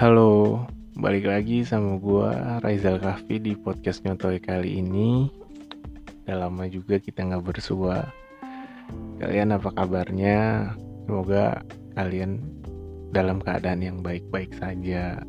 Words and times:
Halo, 0.00 0.64
balik 0.96 1.28
lagi 1.28 1.60
sama 1.60 2.00
gua 2.00 2.56
Raizal 2.64 2.96
Kahfi 2.96 3.36
di 3.36 3.52
podcast 3.52 4.00
Nyotoy 4.00 4.40
kali 4.40 4.80
ini. 4.80 5.28
Udah 6.24 6.48
lama 6.48 6.64
juga 6.72 6.96
kita 6.96 7.20
nggak 7.28 7.44
bersua. 7.44 8.08
Kalian 9.20 9.52
apa 9.52 9.68
kabarnya? 9.76 10.72
Semoga 11.04 11.60
kalian 12.00 12.40
dalam 13.12 13.44
keadaan 13.44 13.84
yang 13.84 14.00
baik-baik 14.00 14.56
saja. 14.56 15.20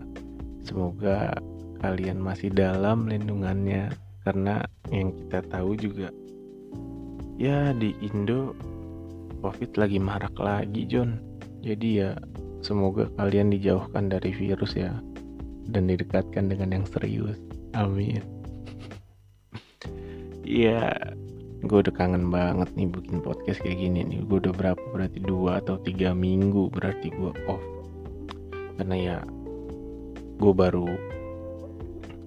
Semoga 0.64 1.36
kalian 1.83 2.24
masih 2.24 2.47
dalam 2.47 3.11
lindungannya 3.11 3.92
karena 4.24 4.64
yang 4.88 5.11
kita 5.11 5.43
tahu 5.51 5.75
juga 5.75 6.15
ya 7.36 7.75
di 7.75 7.92
Indo 8.00 8.56
Covid 9.43 9.75
lagi 9.75 10.00
marak 10.00 10.39
lagi 10.39 10.88
John. 10.88 11.19
Jadi 11.60 12.07
ya 12.07 12.15
Semoga 12.61 13.10
kalian 13.18 13.50
dijauhkan 13.50 14.10
dari 14.14 14.29
virus 14.33 14.78
ya 14.78 14.93
dan 15.70 15.89
didekatkan 15.89 16.50
dengan 16.50 16.82
yang 16.82 16.86
serius. 16.89 17.37
Amin. 17.78 18.21
Iya, 20.51 20.92
gue 21.64 21.79
udah 21.79 21.96
kangen 21.96 22.28
banget 22.28 22.75
nih 22.75 22.92
bikin 22.92 23.24
podcast 23.24 23.64
kayak 23.64 23.79
gini 23.79 24.04
nih. 24.04 24.20
Gue 24.28 24.43
udah 24.43 24.51
berapa 24.51 24.84
berarti 24.92 25.24
dua 25.24 25.64
atau 25.64 25.79
tiga 25.79 26.11
minggu 26.11 26.68
berarti 26.75 27.07
gue 27.07 27.32
off. 27.47 27.64
Karena 28.75 28.96
ya 29.00 29.18
gue 30.42 30.51
baru 30.51 30.92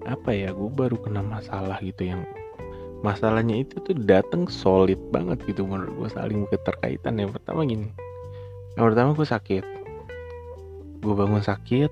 apa 0.09 0.31
ya 0.31 0.55
gue 0.55 0.71
baru 0.71 0.97
kena 1.01 1.21
masalah 1.21 1.77
gitu 1.85 2.07
yang 2.07 2.25
masalahnya 3.03 3.61
itu 3.61 3.77
tuh 3.83 3.93
datang 3.93 4.47
solid 4.47 4.97
banget 5.11 5.41
gitu 5.49 5.67
menurut 5.67 5.91
gue 5.93 6.09
saling 6.15 6.47
keterkaitan 6.47 7.19
yang 7.19 7.33
pertama 7.33 7.67
gini 7.67 7.91
yang 8.79 8.85
pertama 8.87 9.11
gue 9.17 9.27
sakit 9.27 9.74
gue 11.05 11.13
bangun 11.13 11.43
sakit 11.45 11.91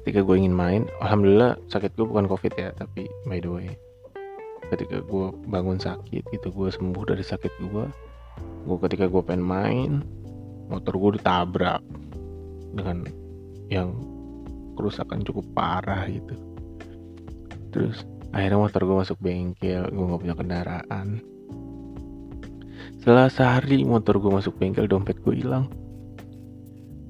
ketika 0.00 0.24
gue 0.24 0.36
ingin 0.40 0.56
main 0.56 0.82
alhamdulillah 1.04 1.60
sakit 1.68 1.92
gue 1.92 2.06
bukan 2.08 2.24
covid 2.24 2.52
ya 2.56 2.72
tapi 2.72 3.04
by 3.28 3.38
the 3.44 3.50
way 3.52 3.68
ketika 4.72 5.04
gue 5.04 5.26
bangun 5.52 5.76
sakit 5.76 6.24
gitu 6.32 6.48
gue 6.48 6.68
sembuh 6.72 7.04
dari 7.04 7.20
sakit 7.20 7.52
gue 7.68 7.84
gue 8.64 8.76
ketika 8.88 9.04
gue 9.12 9.20
pengen 9.20 9.44
main 9.44 9.92
motor 10.68 10.96
gue 10.96 11.20
ditabrak 11.20 11.80
dengan 12.76 13.04
yang 13.72 13.96
kerusakan 14.76 15.24
cukup 15.26 15.44
parah 15.56 16.06
gitu. 16.06 16.36
Terus 17.74 18.06
akhirnya 18.30 18.60
motor 18.60 18.84
gue 18.84 18.96
masuk 19.02 19.18
bengkel 19.18 19.82
gue 19.90 20.04
nggak 20.04 20.22
punya 20.22 20.36
kendaraan. 20.36 21.08
Setelah 23.02 23.32
sehari 23.32 23.82
motor 23.82 24.20
gue 24.22 24.30
masuk 24.30 24.54
bengkel 24.60 24.86
dompet 24.86 25.18
gue 25.24 25.42
hilang 25.42 25.66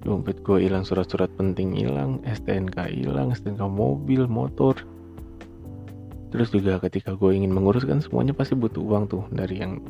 dompet 0.02 0.38
gue 0.46 0.62
hilang 0.62 0.86
surat-surat 0.86 1.26
penting 1.34 1.74
hilang 1.74 2.22
STNK 2.22 2.86
hilang 2.90 3.34
STNK 3.34 3.66
mobil 3.66 4.30
motor. 4.30 4.78
Terus 6.28 6.52
juga 6.52 6.78
ketika 6.84 7.16
gue 7.16 7.32
ingin 7.34 7.50
menguruskan 7.50 8.04
semuanya 8.04 8.36
pasti 8.36 8.54
butuh 8.54 8.84
uang 8.84 9.04
tuh 9.08 9.24
dari 9.32 9.64
yang 9.64 9.80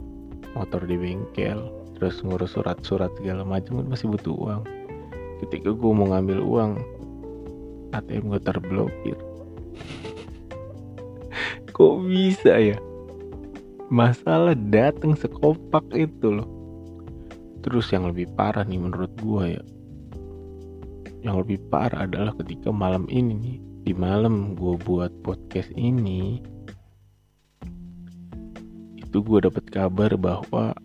motor 0.57 0.81
di 0.87 0.97
bengkel 0.97 1.61
terus 1.99 2.23
ngurus 2.23 2.55
surat-surat 2.55 3.11
segala 3.19 3.43
macam 3.43 3.83
kan 3.83 3.87
pasti 3.91 4.07
butuh 4.07 4.35
uang. 4.35 4.63
Ketika 5.45 5.75
gue 5.75 5.93
mau 5.93 6.09
ngambil 6.15 6.39
uang 6.41 6.73
ATM 7.93 8.25
gue 8.33 8.41
terblokir. 8.41 9.19
Kok 11.75 11.95
bisa 12.07 12.55
ya? 12.55 12.79
Masalah 13.91 14.55
datang 14.55 15.19
sekompak 15.19 15.85
itu 15.97 16.39
loh. 16.39 16.49
Terus 17.67 17.91
yang 17.91 18.07
lebih 18.07 18.31
parah 18.39 18.63
nih 18.63 18.79
menurut 18.79 19.11
gue 19.19 19.59
ya 19.59 19.63
yang 21.25 21.41
lebih 21.43 21.59
parah 21.73 22.07
adalah 22.07 22.35
ketika 22.43 22.71
malam 22.71 23.05
ini 23.11 23.35
nih 23.35 23.59
di 23.89 23.93
malam 23.97 24.55
gue 24.55 24.77
buat 24.85 25.11
podcast 25.25 25.73
ini 25.75 26.43
itu 28.99 29.19
gue 29.25 29.39
dapet 29.41 29.65
kabar 29.73 30.13
bahwa 30.21 30.77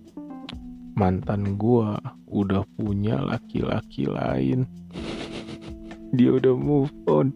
mantan 0.95 1.59
gue 1.59 1.89
udah 2.31 2.63
punya 2.79 3.19
laki-laki 3.19 4.07
lain. 4.07 4.63
Dia 6.15 6.39
udah 6.39 6.55
move 6.55 6.93
on. 7.09 7.33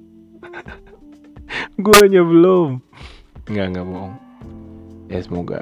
Gue 1.84 1.96
hanya 1.98 2.22
belum. 2.22 2.78
Nggak 3.50 3.68
nggak 3.74 3.86
bohong. 3.90 4.16
Ya 5.10 5.20
semoga 5.26 5.60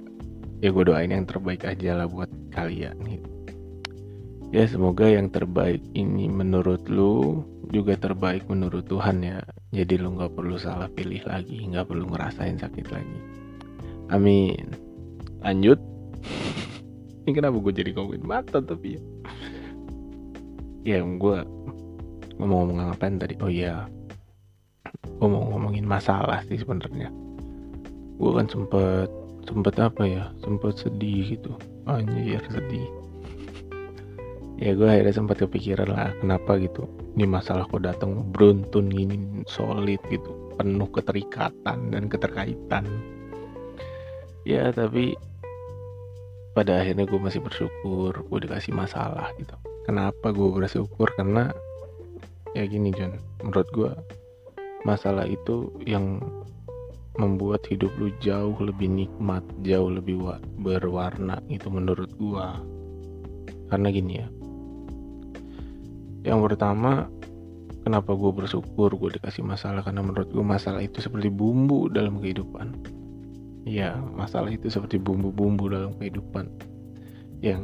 ya 0.63 0.71
gue 0.71 0.83
doain 0.87 1.11
yang 1.11 1.27
terbaik 1.27 1.67
aja 1.67 1.93
lah 1.93 2.07
buat 2.09 2.31
kalian 2.49 2.95
gitu 3.05 3.34
ya 4.53 4.65
semoga 4.69 5.09
yang 5.09 5.31
terbaik 5.33 5.81
ini 5.97 6.29
menurut 6.29 6.85
lu 6.85 7.41
juga 7.73 7.97
terbaik 7.97 8.45
menurut 8.45 8.85
Tuhan 8.85 9.25
ya. 9.25 9.41
Jadi 9.73 9.97
lu 9.97 10.13
nggak 10.17 10.37
perlu 10.37 10.55
salah 10.59 10.89
pilih 10.91 11.21
lagi 11.25 11.65
nggak 11.65 11.89
perlu 11.89 12.05
ngerasain 12.09 12.61
sakit 12.61 12.87
lagi. 12.93 13.19
Amin. 14.13 14.69
Lanjut. 15.41 15.79
Ini 17.25 17.33
kenapa 17.33 17.57
gue 17.57 17.73
jadi 17.73 17.89
ngomongin 17.97 18.25
mata 18.25 18.61
tapi 18.61 18.97
ya? 18.97 19.01
Ya 20.85 20.97
gue 21.01 21.37
ngomong-ngomong 22.37 22.93
ngapain 22.93 23.17
tadi? 23.17 23.33
Oh 23.41 23.49
iya. 23.49 23.89
Gue 25.17 25.25
mau 25.25 25.41
ngomongin 25.49 25.89
masalah 25.89 26.45
sih 26.45 26.61
sebenarnya. 26.61 27.09
Gue 28.21 28.31
kan 28.37 28.45
sempet 28.45 29.09
sempet 29.49 29.73
apa 29.81 30.05
ya? 30.05 30.29
Sempet 30.45 30.77
sedih 30.77 31.33
gitu. 31.33 31.57
Anjir 31.89 32.45
sedih 32.53 32.85
ya 34.55 34.71
gue 34.71 34.87
akhirnya 34.87 35.15
sempat 35.15 35.43
kepikiran 35.43 35.91
lah 35.91 36.15
kenapa 36.23 36.55
gitu 36.59 36.87
ini 37.15 37.27
masalah 37.27 37.67
kok 37.67 37.83
datang 37.83 38.23
beruntun 38.31 38.87
gini 38.87 39.43
solid 39.47 39.99
gitu 40.07 40.45
penuh 40.55 40.87
keterikatan 40.89 41.91
dan 41.91 42.03
keterkaitan. 42.07 42.87
Ya 44.47 44.71
tapi 44.71 45.19
pada 46.55 46.79
akhirnya 46.79 47.03
gue 47.03 47.19
masih 47.19 47.43
bersyukur 47.43 48.15
gue 48.15 48.39
dikasih 48.47 48.71
masalah 48.71 49.29
gitu. 49.35 49.53
Kenapa 49.83 50.31
gue 50.31 50.49
bersyukur? 50.49 51.11
Karena 51.19 51.51
ya 52.55 52.63
gini 52.65 52.95
John 52.95 53.19
menurut 53.43 53.67
gue 53.75 53.91
masalah 54.87 55.27
itu 55.27 55.75
yang 55.83 56.23
membuat 57.15 57.63
hidup 57.67 57.91
lu 57.95 58.11
jauh 58.19 58.55
lebih 58.59 58.91
nikmat 58.91 59.43
jauh 59.63 59.87
lebih 59.87 60.19
berwarna 60.59 61.39
itu 61.47 61.67
menurut 61.71 62.11
gue 62.15 62.47
karena 63.71 63.87
gini 63.87 64.13
ya 64.19 64.27
yang 66.25 66.41
pertama 66.41 67.05
kenapa 67.85 68.17
gue 68.17 68.31
bersyukur 68.33 68.89
gue 68.97 69.21
dikasih 69.21 69.45
masalah? 69.45 69.85
Karena 69.85 70.01
menurut 70.01 70.33
gue 70.33 70.41
masalah 70.41 70.81
itu 70.81 70.97
seperti 70.97 71.29
bumbu 71.29 71.85
dalam 71.93 72.17
kehidupan. 72.17 72.73
Ya 73.65 73.93
masalah 73.97 74.49
itu 74.49 74.69
seperti 74.69 74.97
bumbu-bumbu 74.97 75.69
dalam 75.69 75.93
kehidupan 75.97 76.49
yang 77.45 77.61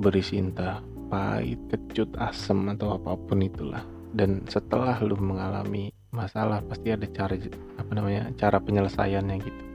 berisi 0.00 0.40
entah 0.40 0.84
pahit, 1.08 1.60
kecut, 1.72 2.12
asam 2.20 2.68
atau 2.68 3.00
apa 3.00 3.16
pun 3.16 3.40
itulah. 3.40 3.84
Dan 4.12 4.44
setelah 4.44 5.00
lu 5.00 5.16
mengalami 5.16 5.88
masalah 6.12 6.60
pasti 6.68 6.92
ada 6.92 7.08
cara 7.08 7.38
apa 7.80 7.92
namanya 7.96 8.28
cara 8.36 8.58
penyelesaiannya 8.58 9.36
gitu 9.40 9.69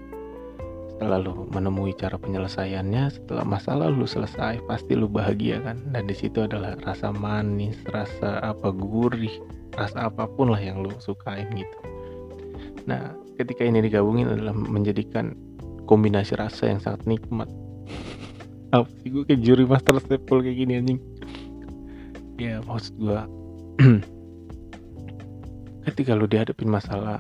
setelah 0.96 1.20
lu 1.20 1.44
menemui 1.52 1.92
cara 2.00 2.16
penyelesaiannya 2.16 3.12
setelah 3.12 3.44
masalah 3.44 3.92
lu 3.92 4.08
selesai 4.08 4.64
pasti 4.64 4.96
lu 4.96 5.12
bahagia 5.12 5.60
kan? 5.60 5.76
Dan 5.92 6.08
di 6.08 6.16
situ 6.16 6.48
adalah 6.48 6.80
rasa 6.88 7.12
manis 7.12 7.76
rasa 7.92 8.40
apa 8.40 8.72
gurih 8.72 9.36
rasa 9.76 10.08
apa 10.08 10.24
pun 10.24 10.56
lah 10.56 10.62
yang 10.64 10.88
lu 10.88 10.96
sukain 11.04 11.52
gitu. 11.52 11.78
Nah 12.88 13.12
ketika 13.36 13.68
ini 13.68 13.84
digabungin 13.84 14.32
adalah 14.32 14.56
menjadikan 14.56 15.36
kombinasi 15.84 16.40
rasa 16.40 16.72
yang 16.72 16.80
sangat 16.80 17.04
nikmat. 17.04 17.52
Apa 18.76 18.88
sih 19.04 19.12
gue 19.12 19.24
kayak 19.28 19.44
juri 19.44 19.64
master 19.68 20.00
staple 20.00 20.42
kayak 20.42 20.58
gini 20.58 20.74
anjing. 20.80 21.00
Ya 22.40 22.64
maksud 22.64 22.96
gue 22.96 23.20
ketika 25.92 26.16
lu 26.16 26.26
dihadapin 26.26 26.72
masalah 26.72 27.20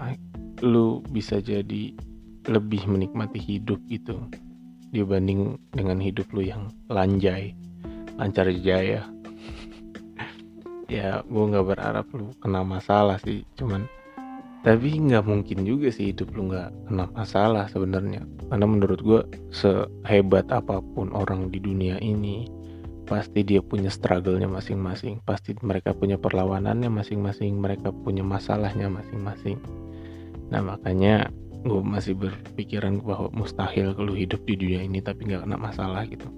lu 0.64 1.04
bisa 1.12 1.44
jadi 1.44 1.92
lebih 2.50 2.86
menikmati 2.86 3.42
hidup 3.42 3.82
gitu 3.90 4.22
dibanding 4.94 5.60
dengan 5.76 6.00
hidup 6.00 6.30
lu 6.32 6.46
yang 6.46 6.72
lanjai 6.88 7.54
lancar 8.16 8.48
jaya. 8.64 9.04
Ya 10.86 11.26
gue 11.26 11.44
nggak 11.50 11.66
berharap 11.66 12.06
lu 12.14 12.30
kena 12.38 12.62
masalah 12.62 13.18
sih 13.18 13.42
cuman 13.58 13.90
tapi 14.62 15.02
nggak 15.02 15.26
mungkin 15.26 15.66
juga 15.66 15.90
sih 15.90 16.14
hidup 16.14 16.30
lu 16.38 16.54
nggak 16.54 16.70
kena 16.86 17.10
masalah 17.10 17.66
sebenarnya. 17.74 18.22
Karena 18.54 18.66
menurut 18.70 19.02
gue 19.02 19.22
sehebat 19.50 20.46
apa 20.54 20.86
pun 20.94 21.10
orang 21.10 21.50
di 21.50 21.58
dunia 21.58 21.98
ini 22.06 22.46
pasti 23.06 23.46
dia 23.46 23.62
punya 23.62 23.94
struggle-nya 23.94 24.50
masing-masing 24.50 25.22
pasti 25.30 25.54
mereka 25.62 25.94
punya 25.94 26.18
perlawanannya 26.18 26.90
masing-masing 26.90 27.62
mereka 27.62 27.94
punya 27.94 28.26
masalahnya 28.26 28.90
masing-masing. 28.90 29.62
Nah 30.50 30.62
makanya 30.66 31.30
gue 31.66 31.82
masih 31.82 32.14
berpikiran 32.14 33.02
bahwa 33.02 33.34
mustahil 33.34 33.98
kalau 33.98 34.14
hidup 34.14 34.38
di 34.46 34.54
dunia 34.54 34.86
ini 34.86 35.02
tapi 35.02 35.26
nggak 35.26 35.50
kena 35.50 35.58
masalah 35.58 36.06
gitu. 36.06 36.30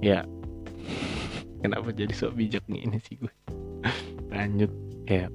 Ya. 0.00 0.24
Kenapa 1.62 1.92
jadi 1.92 2.12
sok 2.12 2.36
bijak 2.36 2.64
nih 2.68 2.88
ini 2.88 2.98
sih 3.04 3.20
gue 3.20 3.32
lanjut 4.34 4.72
ya. 5.06 5.28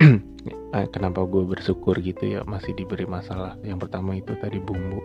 Eh, 0.70 0.86
kenapa 0.94 1.26
gue 1.26 1.42
bersyukur 1.44 1.98
gitu 1.98 2.38
ya 2.38 2.46
masih 2.46 2.72
diberi 2.78 3.02
masalah? 3.02 3.58
Yang 3.66 3.90
pertama 3.90 4.14
itu 4.16 4.38
tadi 4.38 4.62
bumbu. 4.62 5.02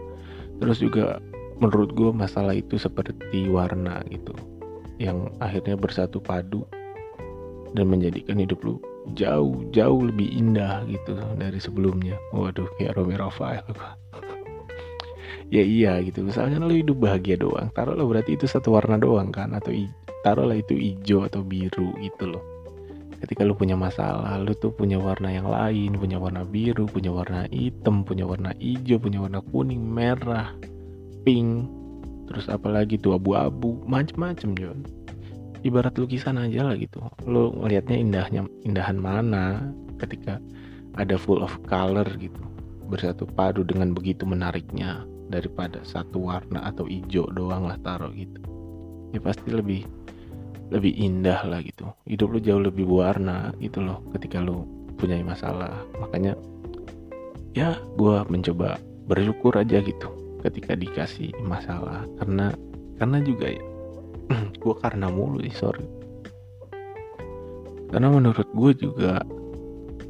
Terus 0.61 0.77
juga 0.77 1.17
menurut 1.57 1.91
gue 1.97 2.11
masalah 2.13 2.53
itu 2.55 2.77
seperti 2.77 3.49
warna 3.49 3.99
gitu 4.13 4.31
yang 5.01 5.27
akhirnya 5.43 5.75
bersatu 5.75 6.23
padu 6.23 6.63
dan 7.75 7.91
menjadikan 7.91 8.39
hidup 8.39 8.63
lu 8.63 8.79
jauh 9.13 9.69
jauh 9.69 10.01
lebih 10.09 10.25
indah 10.33 10.81
gitu 10.89 11.13
dari 11.37 11.61
sebelumnya. 11.61 12.17
Waduh 12.33 12.65
kayak 12.81 12.97
Romi 12.97 13.13
Rafael 13.13 13.65
ya 15.53 15.61
iya 15.61 16.01
gitu. 16.01 16.25
Misalnya 16.25 16.57
lu 16.57 16.73
hidup 16.73 16.97
bahagia 16.97 17.37
doang 17.37 17.69
taruhlah 17.77 18.05
berarti 18.05 18.33
itu 18.33 18.49
satu 18.49 18.73
warna 18.73 18.97
doang 18.97 19.29
kan? 19.29 19.53
Atau 19.53 19.75
taruhlah 20.25 20.57
itu 20.57 20.73
hijau 20.73 21.29
atau 21.29 21.45
biru 21.45 21.93
gitu 22.01 22.33
loh. 22.33 22.41
Ketika 23.21 23.45
lu 23.45 23.53
punya 23.53 23.77
masalah 23.77 24.41
lu 24.41 24.57
tuh 24.57 24.73
punya 24.73 24.97
warna 24.97 25.29
yang 25.29 25.45
lain. 25.45 25.93
Punya 26.01 26.17
warna 26.17 26.41
biru 26.41 26.89
punya 26.89 27.13
warna 27.13 27.45
hitam 27.53 28.01
punya 28.01 28.25
warna 28.25 28.57
hijau 28.57 28.97
punya 28.97 29.21
warna 29.21 29.39
kuning 29.53 29.85
merah 29.85 30.49
pink 31.25 31.65
terus 32.29 32.49
apalagi 32.49 32.97
tuh 32.97 33.17
abu-abu 33.17 33.81
macem-macem 33.85 34.57
John 34.57 34.85
ibarat 35.65 35.97
lukisan 35.97 36.37
aja 36.37 36.69
lah 36.69 36.77
gitu. 36.77 37.01
Lu 37.25 37.49
ngelihatnya 37.57 37.97
indahnya 37.97 38.41
indahan 38.61 39.01
mana 39.01 39.73
ketika 39.97 40.37
ada 40.95 41.17
full 41.17 41.41
of 41.41 41.51
color 41.65 42.05
gitu. 42.21 42.39
Bersatu 42.85 43.25
padu 43.25 43.65
dengan 43.65 43.97
begitu 43.97 44.29
menariknya 44.29 45.01
daripada 45.33 45.81
satu 45.81 46.29
warna 46.29 46.61
atau 46.69 46.85
hijau 46.85 47.25
doang 47.33 47.65
lah 47.65 47.81
taruh 47.81 48.13
gitu. 48.13 48.37
Ya 49.09 49.19
pasti 49.19 49.49
lebih 49.49 49.89
lebih 50.69 50.93
indah 50.93 51.41
lah 51.49 51.65
gitu. 51.65 51.89
Hidup 52.05 52.37
lu 52.37 52.39
jauh 52.41 52.61
lebih 52.61 52.85
berwarna 52.85 53.49
gitu 53.57 53.81
loh 53.81 54.05
ketika 54.13 54.37
lu 54.37 54.69
punya 55.01 55.17
masalah. 55.25 55.81
Makanya 55.97 56.37
ya 57.57 57.73
gue 57.97 58.17
mencoba 58.29 58.77
bersyukur 59.09 59.57
aja 59.57 59.81
gitu 59.81 60.13
ketika 60.45 60.77
dikasih 60.77 61.33
masalah. 61.41 62.05
Karena 62.21 62.53
karena 63.01 63.17
juga 63.25 63.49
ya 63.49 63.74
gue 64.61 64.75
karena 64.81 65.07
mulu 65.11 65.41
sih 65.43 65.53
sorry. 65.53 65.85
Karena 67.89 68.11
menurut 68.11 68.47
gue 68.51 68.71
juga 68.75 69.21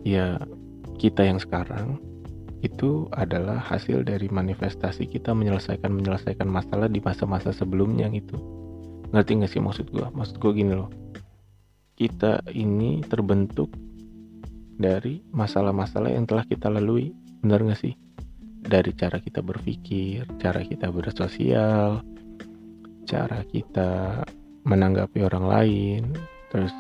ya 0.06 0.40
kita 0.96 1.28
yang 1.28 1.38
sekarang 1.42 2.00
itu 2.64 3.06
adalah 3.14 3.62
hasil 3.62 4.02
dari 4.08 4.26
manifestasi 4.26 5.06
kita 5.06 5.38
menyelesaikan 5.38 5.94
menyelesaikan 5.94 6.50
masalah 6.50 6.90
di 6.90 6.98
masa-masa 7.04 7.54
sebelumnya 7.54 8.10
gitu. 8.10 8.42
Ngerti 9.14 9.32
gak 9.44 9.52
sih 9.54 9.62
maksud 9.62 9.94
gue 9.94 10.08
maksud 10.18 10.42
gue 10.42 10.52
gini 10.56 10.74
loh. 10.74 10.90
Kita 11.96 12.42
ini 12.52 13.06
terbentuk 13.06 13.70
dari 14.76 15.24
masalah-masalah 15.32 16.12
yang 16.12 16.28
telah 16.28 16.44
kita 16.44 16.68
lalui 16.74 17.14
benar 17.46 17.62
gak 17.64 17.80
sih? 17.80 17.94
Dari 18.66 18.92
cara 18.98 19.22
kita 19.22 19.46
berpikir 19.46 20.26
cara 20.42 20.66
kita 20.66 20.90
bersosial 20.90 22.02
cara 23.06 23.46
kita 23.54 24.22
menanggapi 24.66 25.22
orang 25.22 25.46
lain 25.46 26.02
terus 26.50 26.74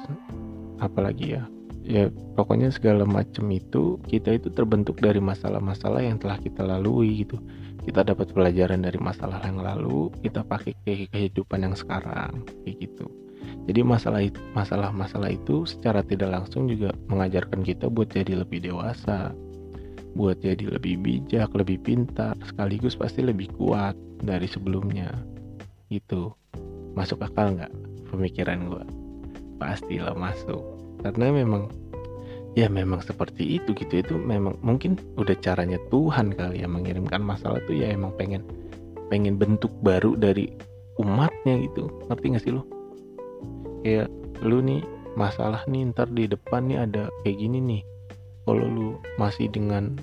apalagi 0.81 1.39
ya? 1.39 1.43
Ya 1.85 2.09
pokoknya 2.33 2.73
segala 2.73 3.05
macam 3.05 3.45
itu 3.53 4.01
kita 4.09 4.41
itu 4.41 4.49
terbentuk 4.49 4.97
dari 4.97 5.21
masalah-masalah 5.21 6.01
yang 6.01 6.17
telah 6.17 6.41
kita 6.41 6.65
lalui 6.65 7.21
gitu. 7.21 7.37
Kita 7.85 8.01
dapat 8.01 8.33
pelajaran 8.33 8.81
dari 8.81 8.97
masalah 8.97 9.37
yang 9.45 9.61
lalu 9.61 10.09
kita 10.25 10.41
pakai 10.41 10.73
ke 10.81 11.05
kehidupan 11.13 11.61
yang 11.61 11.77
sekarang 11.77 12.41
kayak 12.65 12.89
gitu. 12.89 13.05
Jadi 13.69 13.85
masalah 13.85 14.25
masalah-masalah 14.57 15.29
itu 15.29 15.69
secara 15.69 16.01
tidak 16.01 16.33
langsung 16.33 16.65
juga 16.65 16.89
mengajarkan 17.05 17.61
kita 17.61 17.85
buat 17.85 18.09
jadi 18.09 18.41
lebih 18.41 18.65
dewasa 18.65 19.37
buat 20.15 20.39
jadi 20.39 20.79
lebih 20.79 21.03
bijak 21.03 21.51
lebih 21.51 21.77
pintar 21.83 22.39
sekaligus 22.47 22.95
pasti 22.95 23.21
lebih 23.21 23.51
kuat 23.59 23.93
dari 24.23 24.47
sebelumnya 24.47 25.11
gitu. 25.89 26.33
Masuk 26.95 27.21
akal 27.21 27.59
nggak 27.59 27.73
pemikiran 28.09 28.69
gue 28.71 28.83
pastilah 29.59 30.15
masuk. 30.15 30.61
Karena 31.03 31.31
memang 31.31 31.69
ya 32.55 32.71
memang 32.71 33.03
seperti 33.03 33.59
itu 33.59 33.75
gitu. 33.75 34.01
Itu 34.01 34.15
memang 34.17 34.57
mungkin 34.63 34.97
udah 35.19 35.35
caranya 35.43 35.77
Tuhan 35.91 36.33
kali 36.33 36.63
ya 36.63 36.67
mengirimkan 36.69 37.21
masalah 37.21 37.59
tuh 37.67 37.75
ya 37.75 37.91
emang 37.91 38.15
pengen 38.15 38.41
pengen 39.11 39.37
bentuk 39.37 39.71
baru 39.85 40.17
dari 40.17 40.55
umatnya 40.97 41.61
gitu. 41.61 41.91
Ngerti 42.09 42.25
gak 42.35 42.43
sih 42.43 42.53
lo 42.55 42.63
kayak 43.85 44.09
lu 44.41 44.65
nih 44.65 44.81
masalah 45.13 45.61
nih 45.69 45.93
ntar 45.93 46.09
di 46.09 46.25
depan 46.25 46.65
nih 46.65 46.89
ada 46.89 47.13
kayak 47.21 47.37
gini 47.37 47.59
nih. 47.61 47.81
Kalau 48.45 48.65
lu 48.65 48.89
masih 49.21 49.49
dengan 49.49 49.97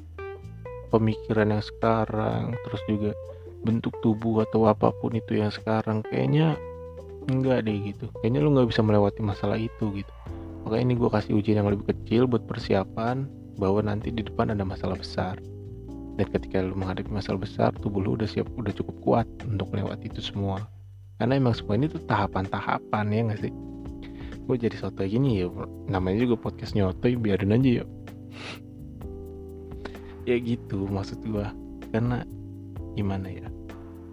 pemikiran 0.94 1.50
yang 1.50 1.64
sekarang 1.64 2.55
terus 2.62 2.82
juga 2.87 3.11
bentuk 3.62 3.94
tubuh 4.03 4.43
atau 4.43 4.67
apa 4.67 4.91
pun 4.99 5.14
itu 5.14 5.38
yang 5.38 5.50
sekarang 5.55 6.03
kayaknya 6.11 6.59
enggak 7.31 7.64
deh 7.67 7.94
gitu 7.94 8.11
kayaknya 8.20 8.43
lu 8.43 8.50
nggak 8.55 8.75
bisa 8.75 8.82
melewati 8.82 9.23
masalah 9.23 9.55
itu 9.55 10.03
gitu 10.03 10.12
Makanya 10.62 10.82
ini 10.87 10.94
gue 10.99 11.11
kasih 11.11 11.32
ujian 11.38 11.59
yang 11.62 11.69
lebih 11.70 11.91
kecil 11.91 12.31
buat 12.31 12.47
persiapan 12.47 13.26
bahwa 13.59 13.82
nanti 13.82 14.14
di 14.14 14.23
depan 14.23 14.55
ada 14.55 14.62
masalah 14.62 14.94
besar. 14.94 15.38
Dan 16.17 16.26
ketika 16.29 16.61
lu 16.62 16.76
menghadapi 16.76 17.09
masalah 17.09 17.41
besar, 17.41 17.73
tubuh 17.81 18.05
lu 18.05 18.14
udah 18.14 18.29
siap, 18.29 18.47
udah 18.55 18.70
cukup 18.76 18.97
kuat 19.03 19.26
untuk 19.49 19.73
melewati 19.73 20.12
itu 20.12 20.23
semua. 20.23 20.61
Karena 21.19 21.38
emang 21.38 21.55
semua 21.56 21.79
ini 21.79 21.88
tuh 21.88 22.03
tahapan-tahapan 22.05 23.05
ya 23.11 23.20
gak 23.32 23.41
sih? 23.49 23.53
Gue 24.43 24.56
jadi 24.59 24.75
soto 24.76 25.03
gini 25.06 25.43
ya, 25.43 25.49
namanya 25.87 26.26
juga 26.26 26.35
podcast 26.50 26.75
nyotoy, 26.75 27.14
biarin 27.17 27.55
aja 27.55 27.82
yuk. 27.82 27.88
ya 30.23 30.38
gitu 30.38 30.87
maksud 30.87 31.19
gue. 31.26 31.47
Karena 31.91 32.23
gimana 32.94 33.28
ya? 33.28 33.48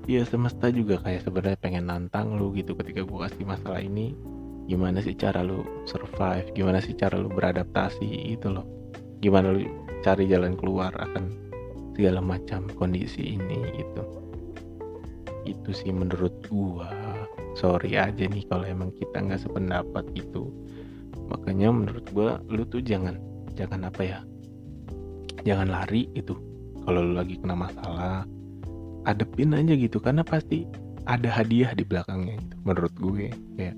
Ya 0.10 0.26
semesta 0.26 0.74
juga 0.74 0.98
kayak 1.06 1.22
sebenarnya 1.22 1.60
pengen 1.62 1.86
nantang 1.86 2.34
lu 2.34 2.50
gitu 2.58 2.74
ketika 2.74 3.06
gue 3.06 3.20
kasih 3.30 3.46
masalah 3.46 3.78
ini. 3.78 4.18
Gimana 4.66 5.02
sih 5.06 5.14
cara 5.14 5.46
lu 5.46 5.62
survive? 5.86 6.50
Gimana 6.58 6.82
sih 6.82 6.98
cara 6.98 7.14
lu 7.14 7.30
beradaptasi 7.30 8.34
itu 8.34 8.50
loh? 8.50 8.66
Gimana 9.22 9.54
lu 9.54 9.70
cari 10.02 10.26
jalan 10.26 10.58
keluar 10.58 10.90
akan 10.98 11.30
segala 11.94 12.26
macam 12.26 12.66
kondisi 12.74 13.38
ini 13.38 13.60
gitu. 13.78 14.04
Itu 15.46 15.78
sih 15.78 15.94
menurut 15.94 16.34
gua. 16.50 16.90
Sorry 17.54 18.00
aja 18.00 18.26
nih 18.26 18.50
kalau 18.50 18.66
emang 18.66 18.90
kita 18.98 19.20
nggak 19.20 19.46
sependapat 19.46 20.10
gitu. 20.18 20.50
Makanya 21.30 21.70
menurut 21.70 22.08
gua 22.16 22.42
lu 22.50 22.66
tuh 22.66 22.82
jangan 22.82 23.20
jangan 23.54 23.94
apa 23.94 24.02
ya? 24.02 24.20
Jangan 25.46 25.70
lari 25.70 26.10
itu 26.18 26.34
kalau 26.82 27.06
lu 27.06 27.14
lagi 27.14 27.38
kena 27.38 27.54
masalah 27.54 28.26
adepin 29.08 29.56
aja 29.56 29.74
gitu 29.76 30.02
karena 30.02 30.26
pasti 30.26 30.68
ada 31.08 31.30
hadiah 31.32 31.72
di 31.74 31.84
belakangnya 31.88 32.36
gitu 32.42 32.56
menurut 32.66 32.94
gue. 33.00 33.28
Kayak 33.56 33.78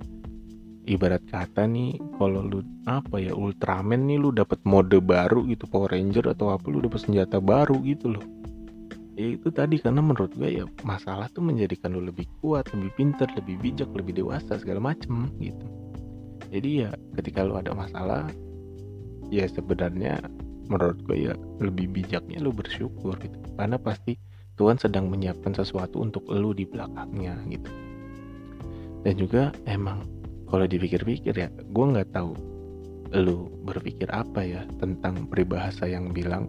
ibarat 0.90 1.24
kata 1.30 1.70
nih 1.70 2.02
kalau 2.18 2.42
lu 2.42 2.60
apa 2.90 3.22
ya 3.22 3.32
Ultraman 3.38 4.10
nih 4.10 4.18
lu 4.18 4.34
dapat 4.34 4.58
mode 4.66 4.98
baru 5.00 5.46
gitu 5.46 5.70
Power 5.70 5.94
Ranger 5.94 6.34
atau 6.34 6.52
apa 6.52 6.66
lu 6.68 6.82
dapat 6.82 7.06
senjata 7.06 7.38
baru 7.38 7.78
gitu 7.86 8.18
loh. 8.18 8.26
Ya 9.20 9.38
itu 9.38 9.54
tadi 9.54 9.78
karena 9.78 10.02
menurut 10.02 10.34
gue 10.34 10.50
ya 10.50 10.66
masalah 10.82 11.30
tuh 11.30 11.46
menjadikan 11.46 11.94
lu 11.94 12.02
lebih 12.02 12.26
kuat 12.42 12.72
lebih 12.74 12.92
pintar 12.98 13.30
lebih 13.38 13.60
bijak 13.62 13.92
lebih 13.94 14.18
dewasa 14.18 14.58
segala 14.58 14.92
macem 14.92 15.30
gitu. 15.38 15.66
Jadi 16.52 16.88
ya 16.88 16.92
ketika 17.16 17.46
lu 17.46 17.56
ada 17.56 17.72
masalah 17.72 18.28
ya 19.32 19.48
sebenarnya 19.48 20.20
menurut 20.68 21.00
gue 21.08 21.32
ya 21.32 21.34
lebih 21.60 21.92
bijaknya 21.92 22.40
lu 22.44 22.52
bersyukur 22.52 23.16
gitu. 23.20 23.38
Karena 23.56 23.78
pasti 23.78 24.16
Tuhan 24.60 24.78
sedang 24.78 25.08
menyiapkan 25.08 25.56
sesuatu 25.56 26.04
untuk 26.04 26.28
lu 26.28 26.52
di 26.52 26.68
belakangnya 26.68 27.40
gitu. 27.48 27.72
Dan 29.02 29.14
juga 29.18 29.50
emang 29.66 30.06
kalau 30.52 30.68
dipikir-pikir 30.68 31.34
ya 31.34 31.50
gue 31.50 31.86
nggak 31.86 32.12
tahu 32.12 32.36
lu 33.12 33.52
berpikir 33.68 34.08
apa 34.12 34.44
ya 34.44 34.64
tentang 34.80 35.28
peribahasa 35.28 35.88
yang 35.88 36.16
bilang 36.16 36.48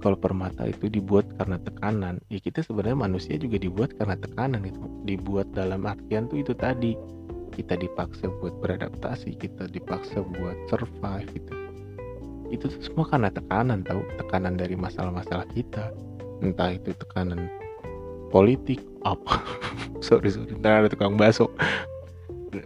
kalau 0.00 0.16
permata 0.16 0.64
itu 0.64 0.88
dibuat 0.88 1.28
karena 1.36 1.60
tekanan. 1.60 2.16
Ya 2.32 2.40
kita 2.40 2.64
sebenarnya 2.64 2.98
manusia 3.04 3.36
juga 3.36 3.60
dibuat 3.60 3.92
karena 4.00 4.16
tekanan 4.16 4.64
itu 4.64 4.80
dibuat 5.04 5.52
dalam 5.52 5.84
artian 5.84 6.26
tuh 6.26 6.40
itu 6.40 6.56
tadi. 6.56 6.96
Kita 7.52 7.76
dipaksa 7.76 8.32
buat 8.40 8.56
beradaptasi 8.64 9.36
kita 9.36 9.68
dipaksa 9.68 10.24
buat 10.24 10.56
survive 10.72 11.28
gitu. 11.36 11.52
Itu 12.48 12.66
semua 12.80 13.04
karena 13.12 13.28
tekanan 13.28 13.84
tahu? 13.84 14.00
Tekanan 14.16 14.56
dari 14.56 14.74
masalah-masalah 14.74 15.44
kita 15.52 15.92
entah 16.40 16.74
itu 16.74 16.92
tekanan 16.96 17.48
politik 18.32 18.80
apa 19.04 19.40
sorry 20.06 20.32
sorry 20.32 20.56
ntar 20.58 20.84
ada 20.84 20.88
tukang 20.92 21.16
baso 21.16 21.48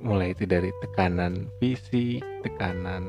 mulai 0.00 0.32
itu 0.32 0.48
dari 0.48 0.72
tekanan 0.80 1.44
fisik, 1.60 2.24
tekanan 2.40 3.04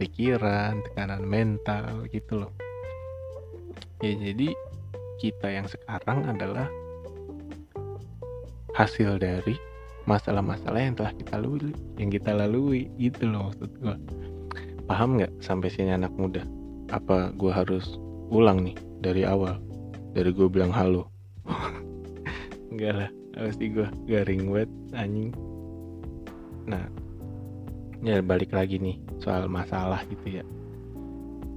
pikiran, 0.00 0.80
tekanan 0.88 1.20
mental 1.20 2.08
gitu 2.08 2.40
loh. 2.40 2.52
Ya 4.00 4.16
jadi 4.16 4.56
kita 5.20 5.52
yang 5.52 5.68
sekarang 5.68 6.24
adalah 6.24 6.64
hasil 8.72 9.20
dari 9.20 9.52
masalah-masalah 10.08 10.80
yang 10.80 10.96
telah 10.96 11.12
kita 11.12 11.36
lalui, 11.36 11.76
yang 12.00 12.08
kita 12.08 12.32
lalui 12.32 12.88
gitu 12.96 13.28
loh 13.28 13.52
maksud 13.52 13.68
gue. 13.84 13.96
Paham 14.88 15.20
nggak 15.20 15.32
sampai 15.44 15.68
sini 15.68 15.92
anak 15.92 16.12
muda? 16.16 16.40
apa 16.92 17.32
gue 17.34 17.48
harus 17.48 17.96
ulang 18.28 18.60
nih 18.66 18.76
dari 19.00 19.24
awal 19.24 19.56
dari 20.14 20.30
gue 20.30 20.46
bilang 20.46 20.70
halo. 20.70 21.10
Enggak 22.70 22.94
lah 22.94 23.10
pasti 23.34 23.66
gue 23.74 23.86
garing 24.06 24.46
banget 24.46 24.70
anjing. 24.94 25.30
Nah 26.70 26.86
ya 28.00 28.22
balik 28.22 28.54
lagi 28.54 28.78
nih 28.78 28.96
soal 29.18 29.50
masalah 29.50 30.06
gitu 30.06 30.40
ya. 30.40 30.44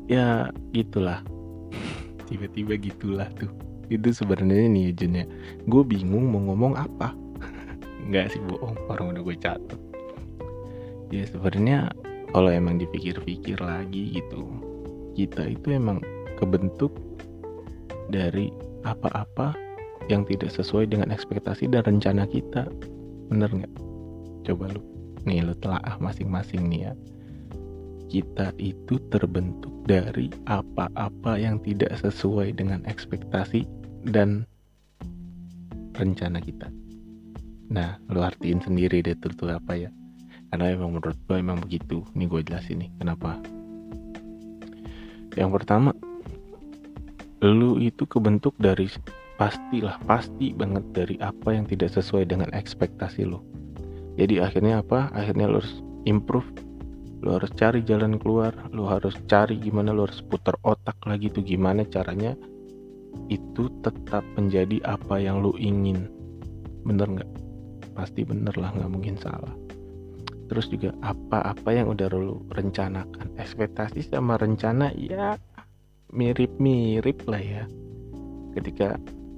Ya 0.09 0.27
gitulah. 0.73 1.21
Tiba-tiba 2.27 2.75
gitulah 2.81 3.29
tuh. 3.37 3.53
Itu 3.87 4.11
sebenarnya 4.11 4.67
nih 4.67 4.91
Junnya 4.97 5.25
gue 5.69 5.81
bingung 5.85 6.27
mau 6.33 6.41
ngomong 6.51 6.73
apa. 6.75 7.13
Nggak 8.09 8.33
sih 8.33 8.41
bohong. 8.41 8.75
Orang 8.89 9.13
udah 9.13 9.21
gue 9.21 9.37
catat. 9.37 9.79
Ya 11.13 11.23
sebenarnya 11.23 11.93
kalau 12.33 12.51
emang 12.51 12.81
dipikir-pikir 12.81 13.61
lagi 13.63 14.19
gitu 14.19 14.43
kita 15.15 15.49
itu 15.49 15.73
emang 15.73 15.97
kebentuk 16.37 16.93
dari 18.11 18.51
apa-apa 18.87 19.53
yang 20.07 20.23
tidak 20.23 20.53
sesuai 20.53 20.87
dengan 20.87 21.11
ekspektasi 21.11 21.67
dan 21.67 21.83
rencana 21.83 22.23
kita 22.27 22.67
bener 23.27 23.51
nggak 23.51 23.73
coba 24.47 24.71
lu 24.71 24.81
nih 25.27 25.43
lu 25.43 25.51
telah 25.59 25.83
masing-masing 25.99 26.71
nih 26.71 26.87
ya 26.87 26.93
kita 28.07 28.55
itu 28.55 29.03
terbentuk 29.11 29.71
dari 29.83 30.31
apa-apa 30.47 31.35
yang 31.35 31.59
tidak 31.59 31.91
sesuai 31.99 32.55
dengan 32.55 32.79
ekspektasi 32.87 33.67
dan 34.07 34.47
rencana 35.99 36.39
kita. 36.39 36.71
Nah, 37.67 37.99
lu 38.07 38.23
artiin 38.23 38.63
sendiri 38.63 39.03
deh 39.03 39.17
tuh, 39.19 39.35
apa 39.51 39.75
ya. 39.75 39.91
Karena 40.47 40.71
emang 40.71 40.95
menurut 40.95 41.19
gue 41.27 41.35
emang 41.35 41.59
begitu. 41.59 42.07
Ini 42.15 42.31
gue 42.31 42.41
jelasin 42.47 42.79
nih, 42.79 42.89
kenapa. 42.95 43.35
Yang 45.35 45.49
pertama, 45.59 45.91
lu 47.43 47.77
itu 47.77 48.07
kebentuk 48.09 48.57
dari 48.57 48.89
pastilah, 49.37 50.01
pasti 50.09 50.53
banget 50.53 50.85
dari 50.93 51.15
apa 51.21 51.53
yang 51.53 51.69
tidak 51.69 51.93
sesuai 51.93 52.25
dengan 52.25 52.49
ekspektasi 52.53 53.27
lu. 53.29 53.41
Jadi 54.17 54.41
akhirnya 54.41 54.81
apa? 54.81 55.13
Akhirnya 55.13 55.45
lu 55.45 55.61
harus 55.61 55.85
improve 56.09 56.47
lu 57.21 57.33
harus 57.33 57.49
cari 57.57 57.81
jalan 57.81 58.21
keluar 58.21 58.53
lu 58.69 58.85
harus 58.85 59.17
cari 59.25 59.57
gimana 59.57 59.89
lu 59.89 60.05
harus 60.05 60.21
putar 60.21 60.53
otak 60.61 60.97
lagi 61.09 61.33
tuh 61.33 61.41
gimana 61.41 61.81
caranya 61.89 62.37
itu 63.27 63.73
tetap 63.81 64.21
menjadi 64.37 64.77
apa 64.85 65.17
yang 65.17 65.41
lu 65.41 65.57
ingin 65.57 66.05
bener 66.85 67.09
nggak 67.09 67.31
pasti 67.97 68.21
bener 68.21 68.53
lah 68.53 68.69
nggak 68.69 68.91
mungkin 68.93 69.17
salah 69.17 69.53
terus 70.47 70.69
juga 70.69 70.93
apa-apa 71.01 71.69
yang 71.73 71.89
udah 71.89 72.07
lu 72.13 72.45
rencanakan 72.53 73.33
ekspektasi 73.41 74.05
sama 74.05 74.37
rencana 74.37 74.93
ya 74.93 75.35
mirip-mirip 76.11 77.27
lah 77.27 77.41
ya. 77.41 77.63
Ketika 78.55 78.95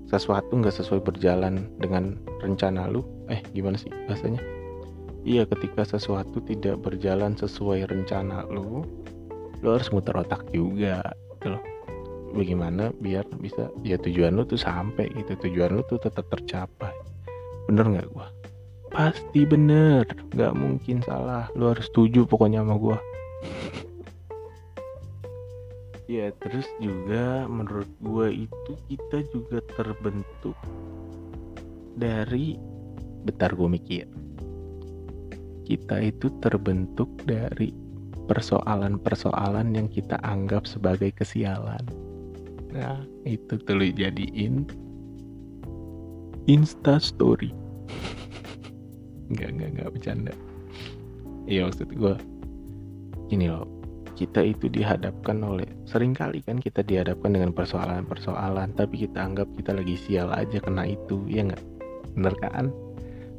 sesuatu 0.09 0.57
nggak 0.57 0.73
sesuai 0.73 1.01
berjalan 1.05 1.69
dengan 1.77 2.17
rencana 2.41 2.89
lu 2.89 3.05
eh 3.29 3.41
gimana 3.53 3.77
sih 3.77 3.89
bahasanya? 4.09 4.41
Iya 5.27 5.45
ketika 5.45 5.83
sesuatu 5.85 6.39
tidak 6.41 6.81
berjalan 6.81 7.35
sesuai 7.35 7.89
rencana 7.91 8.47
lu 8.47 8.88
Lu 9.59 9.75
harus 9.75 9.91
muter 9.91 10.15
otak 10.15 10.47
juga 10.55 11.03
gitu 11.35 11.51
loh. 11.51 11.63
Bagaimana 12.31 12.95
biar 13.03 13.27
bisa 13.41 13.67
ya 13.83 13.99
tujuan 13.99 14.38
lu 14.38 14.45
tuh 14.45 14.61
sampai 14.61 15.11
gitu 15.17 15.35
Tujuan 15.35 15.75
lu 15.75 15.81
tuh 15.89 15.99
tetap 15.99 16.29
tercapai. 16.31 16.93
Bener 17.67 17.85
gak 17.99 18.07
gua? 18.15 18.31
Pasti 18.89 19.45
bener 19.45 20.01
Gak 20.33 20.57
mungkin 20.57 21.05
salah 21.05 21.45
Lu 21.53 21.69
harus 21.69 21.85
setuju 21.93 22.25
pokoknya 22.25 22.65
sama 22.65 22.73
gua 22.81 22.97
Ya 26.10 26.34
terus 26.42 26.66
juga 26.82 27.46
menurut 27.46 27.86
gua 28.01 28.34
itu 28.34 28.74
kita 28.89 29.22
juga 29.30 29.62
terbentuk 29.78 30.58
dari 31.94 32.58
Bentar 33.20 33.54
gue 33.54 33.70
mikir 33.70 34.08
kita 35.70 36.01
itu 36.01 36.34
terbentuk 36.42 37.06
dari 37.30 37.70
persoalan-persoalan 38.25 39.78
yang 39.78 39.86
kita 39.86 40.18
anggap 40.25 40.66
sebagai 40.66 41.13
kesialan. 41.13 41.86
Nah, 42.74 43.06
itu 43.30 43.54
tuh 43.62 43.78
jadiin 43.94 44.66
Insta 46.50 46.98
Story. 46.98 47.54
Enggak, 49.30 49.54
enggak, 49.54 49.70
enggak 49.78 49.89
bercanda. 49.94 50.34
Iya 51.46 51.70
maksud 51.70 51.94
gue 51.94 52.18
Gini 53.30 53.46
loh 53.46 53.78
Kita 54.19 54.43
itu 54.43 54.67
dihadapkan 54.67 55.39
oleh 55.39 55.67
Seringkali 55.88 56.43
kan 56.43 56.59
kita 56.59 56.83
dihadapkan 56.83 57.31
dengan 57.31 57.55
persoalan-persoalan 57.55 58.75
Tapi 58.75 59.07
kita 59.07 59.23
anggap 59.23 59.47
kita 59.55 59.71
lagi 59.71 59.95
sial 59.95 60.27
aja 60.35 60.59
kena 60.59 60.83
itu 60.91 61.23
Ya 61.31 61.47
nggak? 61.47 61.63
Bener 62.19 62.35
kan? 62.43 62.75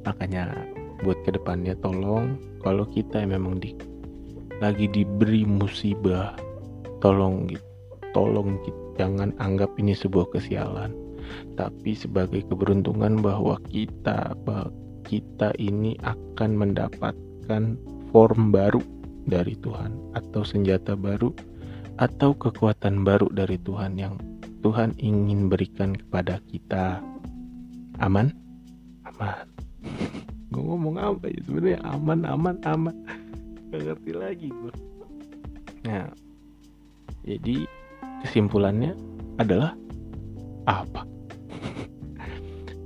Makanya 0.09 0.57
buat 1.05 1.17
ke 1.25 1.33
depannya 1.33 1.73
tolong 1.81 2.37
kalau 2.61 2.85
kita 2.85 3.25
memang 3.25 3.57
di 3.61 3.73
lagi 4.61 4.85
diberi 4.93 5.49
musibah 5.49 6.37
tolong 7.01 7.49
tolong 8.13 8.61
jangan 9.01 9.33
anggap 9.41 9.73
ini 9.81 9.97
sebuah 9.97 10.29
kesialan 10.37 10.93
tapi 11.57 11.97
sebagai 11.97 12.45
keberuntungan 12.53 13.25
bahwa 13.25 13.57
kita 13.73 14.37
bahwa 14.45 14.69
kita 15.09 15.57
ini 15.57 15.97
akan 16.05 16.51
mendapatkan 16.53 17.81
form 18.13 18.53
baru 18.53 18.85
dari 19.31 19.55
Tuhan 19.63 19.95
atau 20.19 20.43
senjata 20.43 20.99
baru 20.99 21.31
atau 22.03 22.35
kekuatan 22.35 23.07
baru 23.07 23.31
dari 23.31 23.57
Tuhan 23.63 23.95
yang 23.95 24.19
Tuhan 24.61 24.93
ingin 25.01 25.49
berikan 25.49 25.97
kepada 25.97 26.43
kita. 26.51 27.01
Aman? 28.03 28.35
Aman. 29.07 29.47
Gue 30.53 30.63
ngomong 30.67 30.99
apa 30.99 31.31
ya? 31.31 31.39
Sebenarnya 31.47 31.81
aman 31.87 32.27
aman 32.27 32.57
aman. 32.67 32.97
Gak 33.71 33.87
ngerti 33.87 34.13
lagi 34.19 34.51
gue 34.51 34.75
nah 35.81 36.05
jadi 37.25 37.65
kesimpulannya 38.25 38.93
adalah 39.41 39.77
apa? 40.69 41.05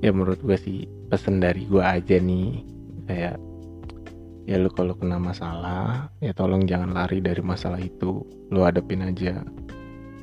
Ya 0.05 0.13
menurut 0.13 0.37
gue 0.45 0.53
sih 0.61 0.85
pesan 1.09 1.41
dari 1.41 1.65
gue 1.65 1.81
aja 1.81 2.21
nih. 2.21 2.61
Kayak 3.09 3.41
ya 4.45 4.61
lu 4.61 4.69
kalau 4.73 4.97
kena 4.97 5.17
masalah 5.17 6.13
ya 6.21 6.37
tolong 6.37 6.69
jangan 6.69 6.93
lari 6.93 7.21
dari 7.25 7.41
masalah 7.41 7.81
itu 7.81 8.25
lu 8.53 8.61
hadapin 8.61 9.05
aja 9.05 9.41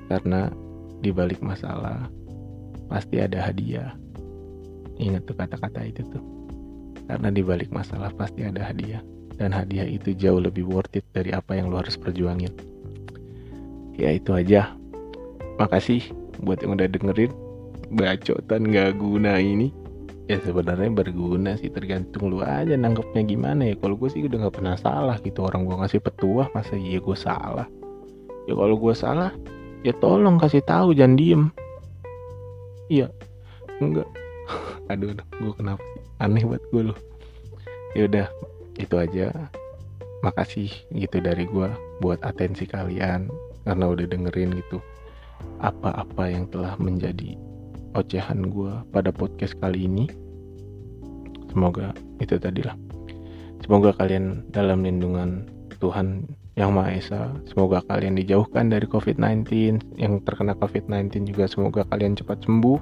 karena 0.09 0.53
di 1.01 1.09
balik 1.09 1.41
masalah 1.41 2.05
pasti 2.85 3.17
ada 3.17 3.41
hadiah 3.49 3.97
ingat 5.01 5.25
tuh 5.25 5.33
kata-kata 5.33 5.81
itu 5.87 6.05
tuh 6.13 6.41
karena 7.11 7.27
di 7.27 7.43
balik 7.43 7.67
masalah 7.75 8.07
pasti 8.15 8.47
ada 8.47 8.71
hadiah. 8.71 9.03
Dan 9.35 9.51
hadiah 9.51 9.83
itu 9.83 10.15
jauh 10.15 10.39
lebih 10.39 10.63
worth 10.63 10.95
it 10.95 11.03
dari 11.11 11.35
apa 11.35 11.59
yang 11.59 11.67
lo 11.67 11.83
harus 11.83 11.99
perjuangin. 11.99 12.55
Ya 13.99 14.15
itu 14.15 14.31
aja. 14.31 14.71
Makasih 15.59 16.07
buat 16.39 16.63
yang 16.63 16.79
udah 16.79 16.87
dengerin 16.87 17.35
bacotan 17.91 18.71
gak 18.71 18.95
guna 18.95 19.43
ini. 19.43 19.75
Ya 20.29 20.37
sebenarnya 20.41 20.89
berguna 20.93 21.57
sih 21.57 21.73
tergantung 21.73 22.29
lu 22.29 22.39
aja 22.45 22.77
nangkepnya 22.77 23.25
gimana 23.25 23.61
ya. 23.71 23.75
Kalau 23.77 23.97
gue 23.97 24.09
sih 24.09 24.25
udah 24.25 24.47
gak 24.47 24.55
pernah 24.61 24.75
salah 24.77 25.17
gitu 25.21 25.43
orang 25.45 25.65
gue 25.65 25.75
ngasih 25.75 26.01
petuah 26.01 26.47
masa 26.53 26.77
iya 26.77 27.01
gue 27.01 27.17
salah. 27.17 27.67
Ya 28.45 28.53
kalau 28.53 28.75
gue 28.77 28.93
salah 28.93 29.31
ya 29.81 29.91
tolong 29.97 30.37
kasih 30.37 30.61
tahu 30.63 30.93
jangan 30.93 31.17
diem. 31.17 31.43
Iya 32.91 33.07
enggak. 33.81 34.07
aduh, 34.91 35.15
aduh 35.15 35.27
gue 35.41 35.53
kenapa 35.57 35.83
aneh 36.21 36.43
buat 36.45 36.63
gue 36.69 36.93
loh 36.93 36.99
ya 37.97 38.07
udah 38.07 38.27
itu 38.79 38.95
aja 38.95 39.31
makasih 40.21 40.69
gitu 40.93 41.17
dari 41.19 41.49
gue 41.49 41.69
buat 41.99 42.21
atensi 42.21 42.69
kalian 42.69 43.27
karena 43.65 43.85
udah 43.89 44.05
dengerin 44.05 44.53
gitu 44.57 44.77
apa-apa 45.61 46.29
yang 46.29 46.45
telah 46.49 46.77
menjadi 46.77 47.37
ocehan 47.95 48.47
gue 48.49 48.73
pada 48.91 49.09
podcast 49.11 49.55
kali 49.59 49.85
ini 49.87 50.05
semoga 51.51 51.91
itu 52.23 52.39
tadi 52.39 52.63
lah 52.63 52.75
semoga 53.63 53.91
kalian 53.95 54.47
dalam 54.51 54.83
lindungan 54.83 55.47
Tuhan 55.81 56.27
yang 56.55 56.75
Maha 56.75 56.95
Esa 56.95 57.31
semoga 57.47 57.83
kalian 57.87 58.19
dijauhkan 58.19 58.71
dari 58.71 58.87
COVID-19 58.87 59.47
yang 59.99 60.19
terkena 60.23 60.55
COVID-19 60.59 61.31
juga 61.31 61.47
semoga 61.47 61.81
kalian 61.87 62.15
cepat 62.15 62.43
sembuh 62.43 62.79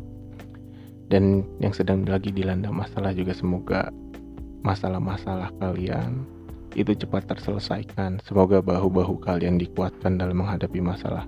dan 1.09 1.45
yang 1.57 1.73
sedang 1.73 2.05
lagi 2.05 2.29
dilanda 2.29 2.69
masalah 2.69 3.13
juga 3.13 3.33
semoga 3.33 3.89
masalah-masalah 4.61 5.49
kalian 5.57 6.27
itu 6.77 6.93
cepat 6.93 7.25
terselesaikan. 7.25 8.21
Semoga 8.21 8.61
bahu-bahu 8.61 9.17
kalian 9.23 9.57
dikuatkan 9.57 10.21
dalam 10.21 10.43
menghadapi 10.43 10.77
masalah. 10.83 11.25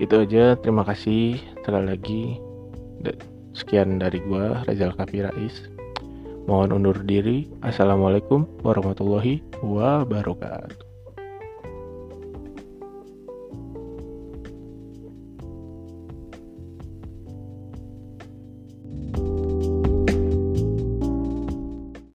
Itu 0.00 0.24
aja, 0.24 0.56
terima 0.58 0.82
kasih 0.82 1.38
sekali 1.60 1.86
lagi. 1.86 2.24
Sekian 3.56 3.98
dari 3.98 4.20
gua 4.22 4.62
Rezal 4.68 4.94
Kafirais. 4.94 5.66
Mohon 6.48 6.82
undur 6.82 6.98
diri. 7.06 7.46
Assalamualaikum 7.62 8.46
warahmatullahi 8.64 9.42
wabarakatuh. 9.62 10.89